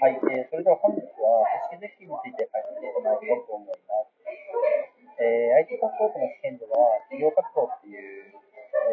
[0.00, 4.16] はい、えー、それでは本日は組織設計について解説してまいりたいと思います。
[5.20, 8.32] えー、IT パスポートの試験では、企業活動っていう、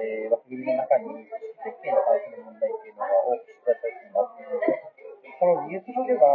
[0.04, 1.31] えー、枠組みの中に組織
[1.63, 4.35] 設計に関する問題っていうのが多く出題されています。
[5.39, 6.28] その理由としては、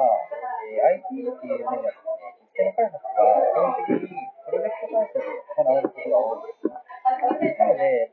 [0.65, 6.73] えー、IT っていう面ではですね、システム開発が基本的にプロジェクト体制で行われることが多いです。
[6.73, 8.12] なので、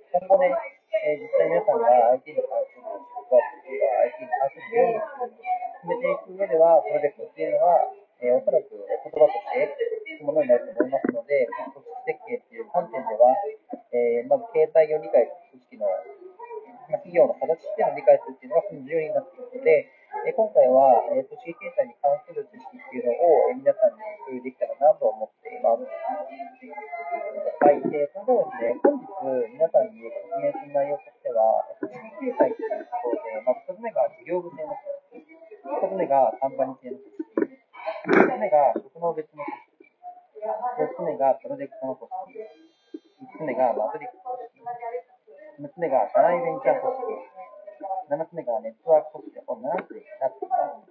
[48.09, 49.45] 7つ目がネットワーク組織。
[49.45, 50.89] この7つになっています。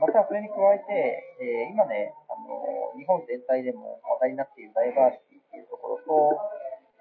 [0.00, 0.88] また、それに加えて、
[1.36, 6.40] えー、今ね、あの日本全体でも話題になっているダイバーシティというところと、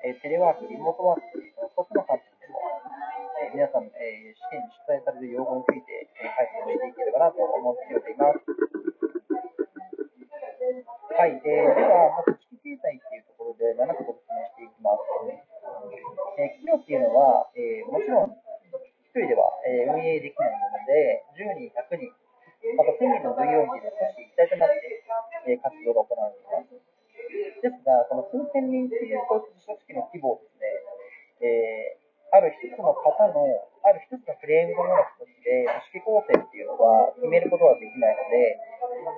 [0.04, 2.60] えー、テレワーク、リモートワークというこの2つの観点でも、
[3.48, 8.44] えー、皆さん、えー、試験に出題される用語について解説していければなと思っております。
[11.16, 12.45] はい、えー、では、まず
[37.86, 38.58] できないので、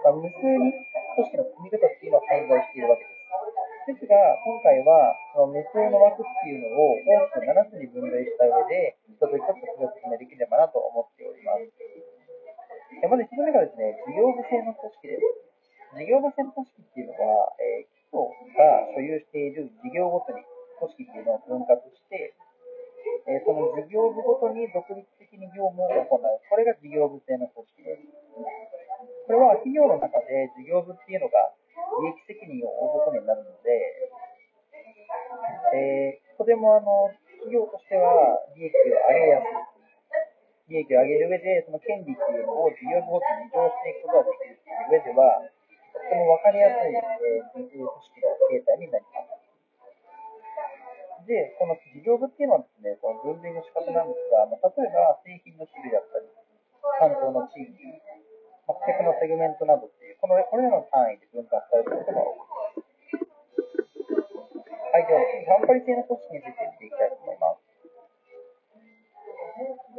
[0.04, 0.76] まあ、無数に
[1.16, 3.18] 組織の組み方っていうのは存在しているわけです。
[3.88, 11.72] ですが、今回は、その無数の枠っていうのを大きく7つに分類した上で、一つ一つご説明できればなと思っております。
[13.08, 15.48] まず1つ目がですね、事業部制の組織です。
[15.96, 18.20] 事業部制の組織っていうのは、えー、基礎
[18.60, 20.44] が所有している事業ごとに
[20.84, 22.36] 組織っていうのを分割して、
[23.28, 26.20] えその事業部ごとに独立的に業務を行う。
[26.20, 28.27] これが事業部制の組織です。
[28.38, 31.52] これは企業の中で事業部っていうのが
[32.02, 32.72] 利益責任を
[33.02, 33.70] 負うことになるので、
[35.76, 37.12] えー、とてもあの
[37.42, 39.78] 企業としては利益を上げやすい。
[40.68, 45.40] 利益を上げる上で、その権利っていうのを事業部ごとに移譲していくことができるっていう上では、
[45.96, 49.48] とても分かりやすい、えー、組織の形態になります。
[51.24, 56.28] で、この事業部っていうのはですね、その分類の仕方なんですが、まあ、例えば製品の種類だったり、
[57.00, 58.17] 担当の地域、まあ、顧客の
[59.28, 63.28] セグメントなどっていう、このこれらの単位で分割されることが多いです。
[64.88, 67.68] はい、では次、カンパリ性の組織について見ていきたいと思います。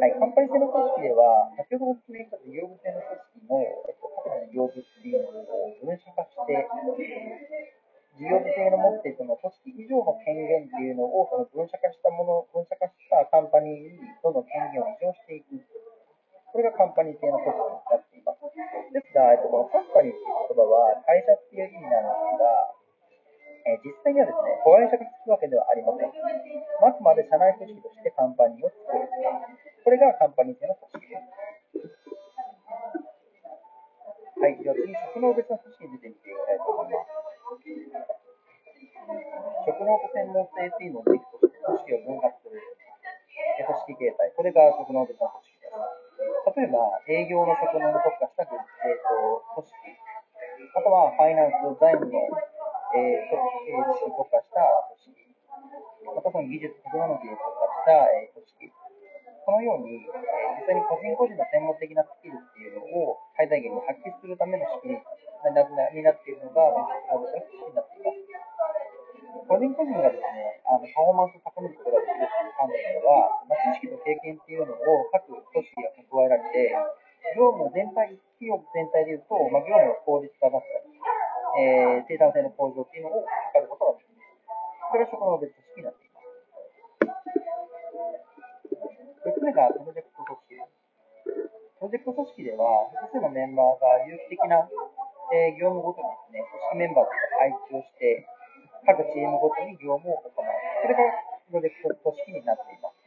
[0.01, 6.65] はい、カンパリ性の組織では、先ほどご説明した事業部性の組織の、えっと、各事業部っていうのを分子化して、
[8.17, 15.61] 事業部制の持っているその組織以上の権限っていうのをその分社化したもの、分社化したカンパニーにどんどん権限を移譲していく。
[16.49, 17.53] これがカンパニー系の組
[24.09, 26.09] 際にはですね、子会社がつくわけではありません。
[26.09, 29.05] あくまで社内組織としてカンパニーを作る。
[29.85, 31.29] これがカンパニー系の組織です。
[34.39, 37.13] はい、では次、職能別の組織について見ていきたいと思います。
[39.67, 45.77] 職能と専門性というのを軸として組織を分割する組織形態、これが職能別の組織です。
[46.57, 49.75] 例えば、営業の職能に特化した、えー、と組織、
[50.79, 52.23] あとはファイナンス、財務の、
[52.95, 53.37] えー、組
[53.69, 54.65] 織に特化した
[54.97, 58.73] 組織、またその技術、テクノロジーに特化した、えー、組織、
[59.49, 60.05] このように、
[60.61, 66.69] 実際に個人個人の専門的なスキルっていうのを最大限に発揮するための仕組みになっているのが、
[67.09, 68.29] 職能別の組織になっています。
[69.49, 76.77] 個人個人がですね、あのパフォーマンスを高めることができるという観点では、まあ、知識と経験っていうのを各組織が加えられて、
[77.37, 80.93] 業務全体、企業全体でいうと、まあ、業務の効率化だったり、
[81.57, 84.21] えー、生産性の向上っていうのを図ることができる。
[84.89, 86.29] これが職の別組織になっています。
[89.25, 90.69] 別つ目がプロジェクト組織
[91.79, 94.67] プロジェクト組織では、複数のメンバーが有機的な、
[95.31, 96.43] えー、業務ごとにですね、
[96.75, 98.27] 組織メンバーと配置をして、
[98.83, 100.33] 各チームごとに業務を行う。
[100.33, 100.43] こ
[100.89, 101.05] れが
[101.49, 102.99] プロジェクト組織になっています。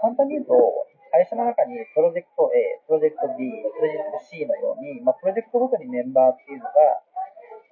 [0.00, 0.85] 簡単に言うと、
[1.16, 6.76] 会社の中にプロジェクト A、プロジェクト B、プロジェクト C のように、まあ、プロジェクトごとにメンバーっていうのが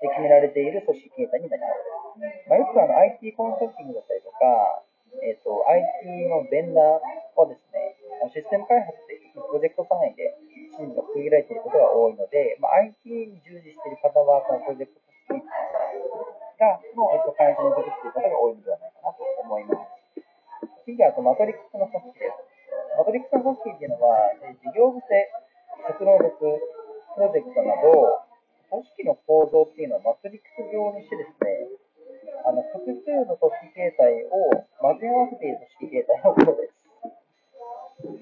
[0.01, 2.49] 決められている組織形態になります。
[2.49, 4.81] まあ、よくあの IT コンサルティングだったりとか、
[5.21, 7.05] えーと、IT のベンダー
[7.37, 8.01] はですね、
[8.33, 10.33] システム開発でプロジェクト単位で
[10.73, 15.05] チームが区切られていることが多いので、まあ、IT に従事している方は、このプロジェクト
[15.37, 15.53] 組織
[16.57, 19.95] がの、えー、と会社に属している方が多いのではないかなと思います。
[20.89, 22.44] 次は、マトリックスの組織です。
[23.15, 24.27] マトリックス組織っていうのは、
[24.59, 25.15] 事業部性、
[25.87, 28.27] 職能力、プロジェクトなど、
[28.75, 31.71] 組織の構造っていうのはマトリックス上にしてですね、
[32.43, 36.75] あの複数の組織形態を混ぜ合わせている組織形態のことです。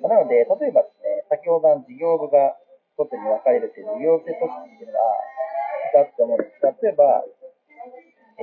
[0.05, 2.53] なので、例えばですね、先ほどの事業部が
[3.01, 7.25] ごとに分かれるという事業部組織っていうのがあって思うんですが、例えば、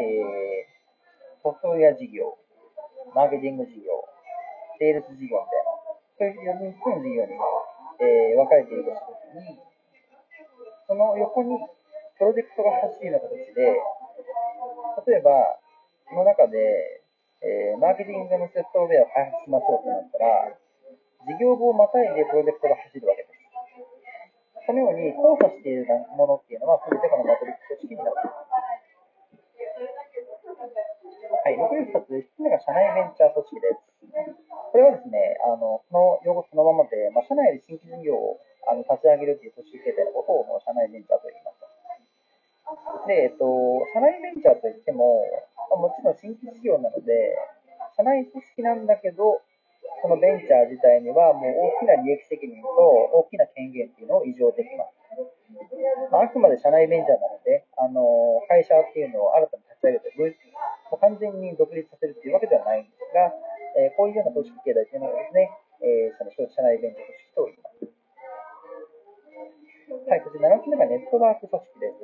[0.01, 2.34] えー、ソフトウェア事業、
[3.13, 4.01] マーケティング事業、
[4.81, 5.79] セールス事業みたいな、
[6.19, 7.31] そういう4つの事業に、
[8.04, 9.56] えー、分かれているとしたときに、
[10.83, 11.56] その横に
[12.19, 13.80] プロジェクトが欲しいような形で、
[15.07, 15.31] 例えば、
[16.12, 16.60] その中で、
[17.39, 20.51] えー、マーケティングのセットウェアを開発しましょうとなったら、
[21.24, 23.39] 事業部をまたいでプロジェクトが走るわけです。
[24.68, 25.88] このように交差している
[26.19, 28.49] ものっていうのは、すべてこのマトリックス組織になっています。
[31.39, 33.89] はい、残り2つ、1つ目が社内ベンチャー組織です。
[34.71, 41.63] これはですね、あの、この用語そのままで、まあ、社内で新規事業をあの立ち上げるという組織形態のことを社内ベンチャーと言います。
[43.07, 43.47] で、えっと、
[43.95, 45.24] 社内ベンチャーといっても、
[45.71, 47.38] まあ、もちろん新規事業なので、
[47.95, 49.41] 社内組織なんだけど、
[50.01, 52.68] そのベンチャー自体にはもう大きな利益責任と
[53.15, 55.00] 大きな権限っていうのを異常できます。
[56.12, 60.13] まあ、あくまで社内ベンチャーなので、あの会社っていうのを新たに立ち上げて、
[60.97, 63.30] 完全に独立させるっていうわけではないんですが、
[63.77, 67.88] え、こういうような組織形態というのをですね、えー、その社内ベンチャー組織と言います。
[70.09, 72.01] はい、そして7つ目がネットワーク組織です。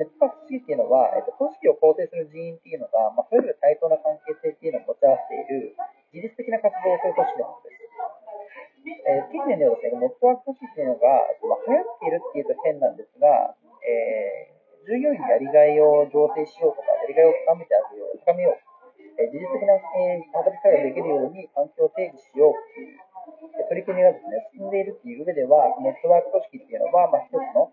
[0.00, 5.76] ネットワーク組織っていうのは、えっと、組織を構成する人員っていうのが、まあ、それぞれ対等な関係性っていうのを持ち合わせている
[6.12, 7.80] 自律的な活動をする組織のことです。
[9.06, 11.06] えー、近年ではですね、ネットワーク組織っていうのが、
[11.46, 13.54] まあ、流行っているっていうと変なんですが、
[13.86, 14.49] え、
[14.90, 18.70] 従業員にやりがいを醸成しようとか、やりがいを深めてあげよう、深めよう
[19.20, 22.96] え自律的な、えー、働き方ができるように環境を提示しようという
[23.68, 27.68] 取り組みがですね、進んでいるという上では、ネットワーク組織っていうのは、まあ、一つの、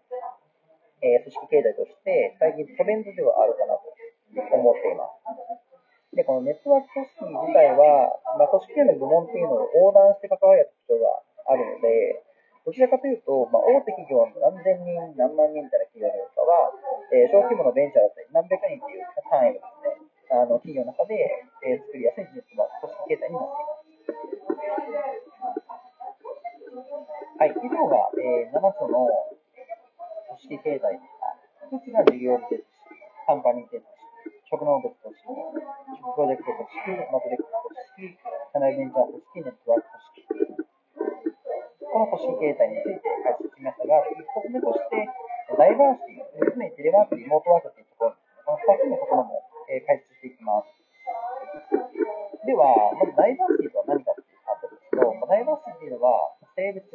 [0.99, 6.19] えー、組織形態として、最近トレンドではあるかなと思っています。
[6.19, 12.26] で、このネットワーク組織自体は、まあ、組織への部門っていうのを横断して関わる特徴があるので、
[12.67, 16.67] どちらかというと、まあ、大手企業の何千人、何万人みたいな企業よりかは、
[17.15, 21.15] えー、小規模のベンチャーだったり、何百人という単位のですね、あの企業の中で、
[21.63, 23.87] えー、作りやすい技術の組織形態になっています。
[27.39, 29.07] はい、以上が、えー、7つの
[30.35, 31.39] 組織形態でした。
[31.71, 32.67] 1つが事業部です
[33.23, 33.95] カンパニー形態
[34.51, 37.55] 職能別組織、プロジェクト組織、マトリックス
[37.95, 38.19] 組織、
[38.51, 39.96] 社内ベンチャー組織、ネットワーク
[42.17, 42.33] 組織。
[42.33, 45.05] この組織形態について解説しましたが、1つ目として、
[45.53, 50.73] ダイバーシティ、常にテレワーク、リモートワークというところ、この2つのところも解説していきます。
[52.45, 56.89] では、まずダイバーシティとは何かという観点ですけど、ダイバーシティというのは、性別、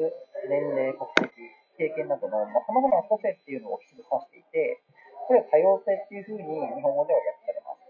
[0.51, 1.31] 年齢、国籍、
[1.79, 4.83] 経験などのさま、まな個性っていうのを記述していて、
[5.29, 7.87] これは多様性っていうふうに日本語では訳されます。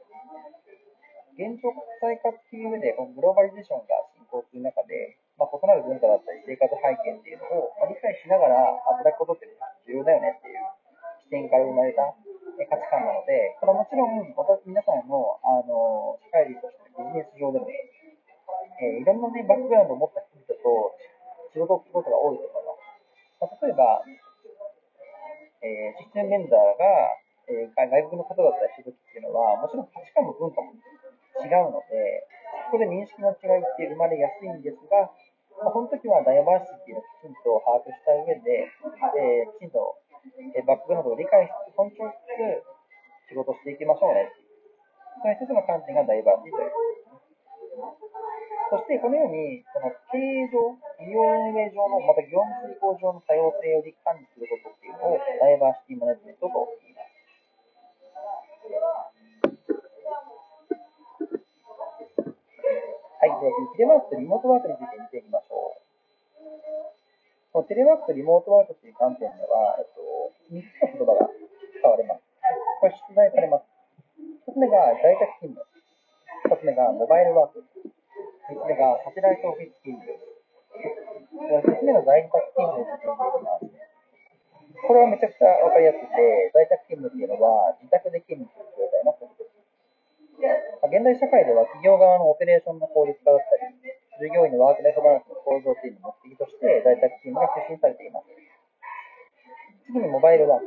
[1.33, 8.57] 現状国際化っていう上で、このグローバリゼーションが進行する中で、まあ、異なる文化だったり生活背景っていうのを理解しながら
[8.89, 9.45] 働くことって
[9.85, 10.65] 重要だよねっていう
[11.21, 12.17] 視点から生まれた
[12.65, 20.97] 価値観なので、これはもちろん私皆さんのあの社会人としてビジネス上でも、えー、いろんな、ね、バックグラウンドを持った人々と
[21.53, 22.93] 仕事をすることが多いと思います。
[23.41, 24.01] まあ、例えば、
[25.61, 26.85] えー、システムベンダーが、
[27.49, 30.73] えー、外国の方だったりするときっていうのは、もちろん価値観も文化も
[31.41, 32.29] 違うので、
[32.69, 35.11] ここで認識の違いって生まれやすいんですが、
[35.63, 40.03] まあ、その時はダイバーシティをきちんと把握した上で、えー、きちんと
[40.55, 44.31] えバックグラウンドを理解して、尊重しつつ仕事していきましょうね。
[45.19, 47.13] その一つの観点がダイバーシティということです。
[48.71, 50.57] そして、このように、この経営上、
[51.05, 56.72] 医療運営上の、また業務遂行上の多様性を管理することっていうのを、ダイバーシティマネジメントと
[63.23, 65.79] はい、では次、テレワークとリモートワークについて見ていきましょ
[67.55, 67.63] う。
[67.71, 70.03] テレワークとリモートワークという観点では、えっと、
[70.51, 70.67] 3つ
[70.99, 72.27] の言葉が使われます。
[72.83, 73.71] これ出題されます。
[74.51, 75.63] 1つ目が在宅勤務。
[76.51, 77.63] 2つ目がモバイルワーク。
[77.63, 80.19] 3つ目がサテライトオフィス勤務。
[81.47, 83.71] 1つ目の在宅勤務について見ていきます。
[84.83, 88.62] これはめちゃくちゃわかりやすくて、在宅勤務っていうのは自宅で勤務する。
[90.43, 93.79] 現代社会では企業側のオペレーションの効率化だったり、
[94.19, 98.27] 従業員のワークライフバランスの向上というのを目的として在宅勤務が推進されています。
[99.87, 100.67] 次にモバイルワー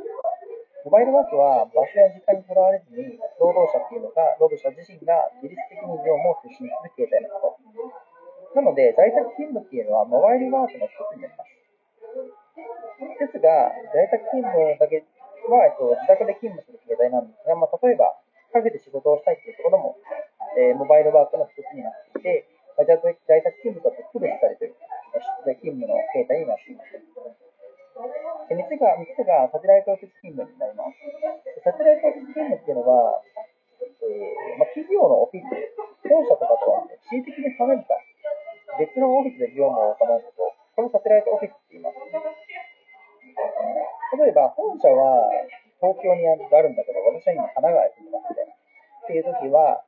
[0.88, 8.56] モバイルワークは場所や時間にとらわれずに、労働者っていうのが、労働者自身が自律的に業務を推進する形態のこと。
[8.56, 11.52] なので、在宅勤務っていうのはモバイルワークの一つになります。
[13.20, 15.04] ですが、在宅勤務だけ
[15.52, 18.16] は、えっと、自宅で勤務する形態なんですが、まあ、例えば、
[18.56, 20.00] カフェで仕事をしたいというところも、
[20.56, 24.80] えー、モバイルワークの一つになっていて、まあ、在宅勤務と区別されている
[25.44, 26.96] 出勤務の形態になっています。
[28.48, 30.96] 3つが、3つがサテライトオフィス勤務になります。
[31.64, 35.52] サテライトオフィス勤務っていうのは、えーまあ、企業のオフィス、
[36.08, 37.92] 本社とかとは、地理的に離れた
[38.80, 40.48] 別のオフィスで業務を行うこと、
[40.80, 42.00] これをサテライトオフィスって言います。
[44.16, 45.28] 例えば、本社は
[45.80, 48.05] 東京にあるんだけど、私は今神奈川に
[49.40, 49.84] 時は、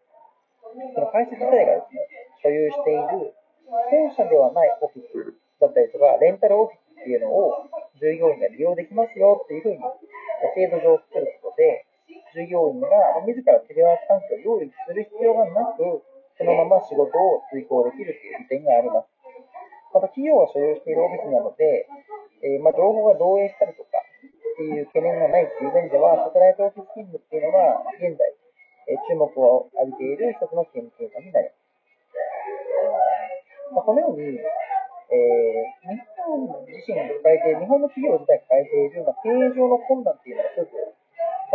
[0.95, 2.05] その会社自体がですね、
[2.43, 3.35] 所有している
[3.69, 7.69] 本社ではないオフィスだったりとか、レンタルオフィスっていうのを
[8.01, 9.79] 従業員が利用できますよっていうふうに
[10.55, 11.87] 制度上作ることで、
[12.35, 12.89] 従業員が
[13.27, 16.05] 自らテレワーク環境を用意する必要がなく、
[16.37, 19.11] そのまま仕事を遂行できるという利点があります。
[19.93, 21.89] また企業が所有しているオフィスなので、
[22.45, 28.38] えー、まあ、情報が漏洩したりとかっていう懸念がないという面では、サテライトオフィス勤務っていうのは、現在、
[28.97, 31.69] 注目を浴びている一つの研究者になります。
[33.85, 40.73] このように、えー、日本自身が抱えている、日本の企業自体が抱えている、まあ、経営上の困難っていうのが一つ、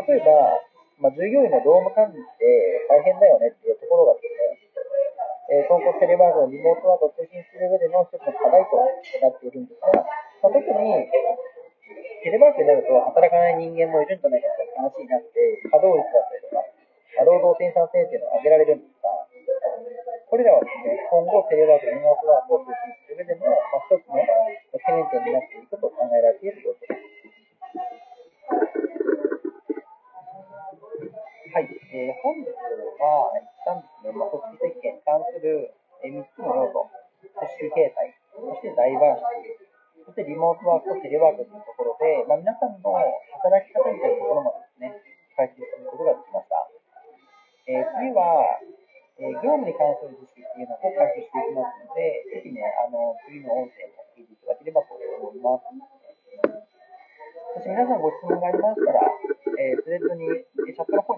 [0.10, 0.62] 例えば、
[1.02, 4.64] まあ、従業員の労務管理って大変だよねっていうところがですね、
[5.54, 8.78] えー、東京テレワークリモートワークを推進する上での一つの課題と
[9.22, 9.90] なっているんですが、
[10.42, 10.66] まあ、特に
[12.24, 15.38] テレワークになると働かない人間もいるんじゃないかという話になって、
[15.70, 16.73] 稼働率だったりとか、
[17.22, 19.14] 労働生産性というのを上げられるんですが、
[20.34, 27.14] これらはですね、今後テレワーク、リモートワークを推進する上での、まあ、一つの懸念点になっていくと考えられている状況です。
[31.54, 35.70] はい、えー、本日は一旦ですね、まあ、組織設計に関する
[36.02, 42.98] 3つの要素、組織形態、そしてダイバーシティ、そしてリモートワークとテレワークというところで、まあ、皆さんの
[43.38, 46.63] 働き方みたいなところまでですね、解説することができました。
[47.64, 48.60] えー、次は、
[49.16, 55.72] えー、業務に関する知識っていうのを解説していきますので、ぜひね、あの、次の音声も聞いていただければと思います。
[57.56, 59.00] そして皆さんご質問がありましたら、
[59.64, 61.13] えー、スレッドに、チャットの方